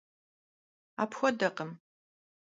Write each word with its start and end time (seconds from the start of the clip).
Apxuedekhım. 1.05 1.71